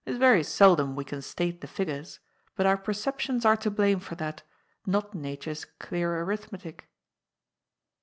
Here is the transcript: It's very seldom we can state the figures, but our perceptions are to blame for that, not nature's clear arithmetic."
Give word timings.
It's 0.03 0.17
very 0.17 0.41
seldom 0.43 0.95
we 0.95 1.03
can 1.05 1.21
state 1.21 1.61
the 1.61 1.67
figures, 1.67 2.19
but 2.55 2.65
our 2.65 2.75
perceptions 2.75 3.45
are 3.45 3.57
to 3.57 3.69
blame 3.69 3.99
for 3.99 4.15
that, 4.15 4.41
not 4.83 5.13
nature's 5.13 5.63
clear 5.63 6.19
arithmetic." 6.21 6.89